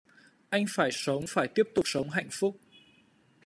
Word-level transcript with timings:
Anh 0.51 0.65
phải 0.69 0.89
sống 0.91 1.25
phải 1.27 1.47
tiếp 1.47 1.69
tục 1.75 1.83
sống 1.87 2.09
hạnh 2.09 2.29
phúc 2.31 2.57